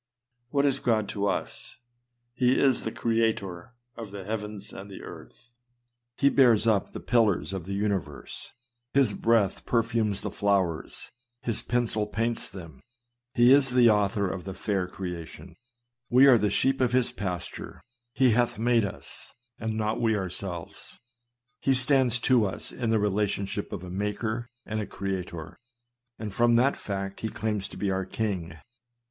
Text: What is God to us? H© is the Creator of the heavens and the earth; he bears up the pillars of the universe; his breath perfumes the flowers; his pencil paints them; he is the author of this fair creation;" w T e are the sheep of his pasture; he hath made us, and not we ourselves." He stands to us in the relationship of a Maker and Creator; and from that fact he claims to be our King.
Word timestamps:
What 0.49 0.65
is 0.65 0.79
God 0.79 1.07
to 1.09 1.27
us? 1.27 1.77
H© 2.41 2.55
is 2.55 2.85
the 2.85 2.91
Creator 2.91 3.75
of 3.95 4.09
the 4.09 4.23
heavens 4.23 4.73
and 4.73 4.89
the 4.89 5.03
earth; 5.03 5.51
he 6.17 6.27
bears 6.27 6.65
up 6.65 6.91
the 6.91 6.99
pillars 6.99 7.53
of 7.53 7.67
the 7.67 7.75
universe; 7.75 8.49
his 8.95 9.13
breath 9.13 9.63
perfumes 9.63 10.21
the 10.21 10.31
flowers; 10.31 11.11
his 11.43 11.61
pencil 11.61 12.07
paints 12.07 12.49
them; 12.49 12.81
he 13.35 13.51
is 13.53 13.75
the 13.75 13.91
author 13.91 14.27
of 14.27 14.43
this 14.43 14.57
fair 14.57 14.87
creation;" 14.87 15.53
w 16.09 16.25
T 16.25 16.25
e 16.25 16.33
are 16.33 16.37
the 16.39 16.49
sheep 16.49 16.81
of 16.81 16.93
his 16.93 17.11
pasture; 17.11 17.79
he 18.15 18.31
hath 18.31 18.57
made 18.57 18.83
us, 18.85 19.35
and 19.59 19.77
not 19.77 20.01
we 20.01 20.15
ourselves." 20.15 20.97
He 21.59 21.75
stands 21.75 22.17
to 22.21 22.45
us 22.47 22.71
in 22.71 22.89
the 22.89 22.97
relationship 22.97 23.71
of 23.71 23.83
a 23.83 23.91
Maker 23.91 24.47
and 24.65 24.89
Creator; 24.89 25.59
and 26.17 26.33
from 26.33 26.55
that 26.55 26.75
fact 26.75 27.19
he 27.19 27.29
claims 27.29 27.67
to 27.67 27.77
be 27.77 27.91
our 27.91 28.05
King. 28.07 28.57